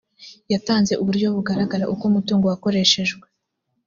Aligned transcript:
yatanze 0.53 0.93
uburyo 1.01 1.27
bugaragara 1.35 1.89
uko 1.93 2.03
umutungo 2.11 2.45
wakoreshejwe 2.47 3.25